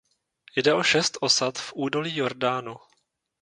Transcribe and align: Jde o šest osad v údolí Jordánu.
Jde 0.55 0.73
o 0.73 0.83
šest 0.83 1.17
osad 1.21 1.57
v 1.57 1.73
údolí 1.75 2.15
Jordánu. 2.17 2.75